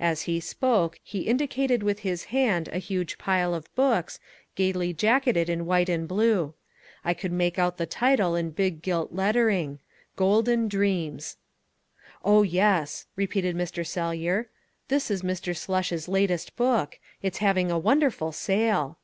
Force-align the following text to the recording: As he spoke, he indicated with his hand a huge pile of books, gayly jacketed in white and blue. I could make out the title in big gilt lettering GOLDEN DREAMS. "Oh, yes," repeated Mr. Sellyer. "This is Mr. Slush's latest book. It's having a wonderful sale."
As 0.00 0.22
he 0.22 0.40
spoke, 0.40 0.98
he 1.00 1.28
indicated 1.28 1.84
with 1.84 2.00
his 2.00 2.24
hand 2.34 2.66
a 2.72 2.78
huge 2.78 3.18
pile 3.18 3.54
of 3.54 3.72
books, 3.76 4.18
gayly 4.56 4.92
jacketed 4.92 5.48
in 5.48 5.64
white 5.64 5.88
and 5.88 6.08
blue. 6.08 6.54
I 7.04 7.14
could 7.14 7.30
make 7.30 7.56
out 7.56 7.76
the 7.76 7.86
title 7.86 8.34
in 8.34 8.50
big 8.50 8.82
gilt 8.82 9.12
lettering 9.12 9.78
GOLDEN 10.16 10.66
DREAMS. 10.66 11.36
"Oh, 12.24 12.42
yes," 12.42 13.06
repeated 13.14 13.54
Mr. 13.54 13.86
Sellyer. 13.86 14.48
"This 14.88 15.08
is 15.08 15.22
Mr. 15.22 15.56
Slush's 15.56 16.08
latest 16.08 16.56
book. 16.56 16.98
It's 17.22 17.38
having 17.38 17.70
a 17.70 17.78
wonderful 17.78 18.32
sale." 18.32 18.98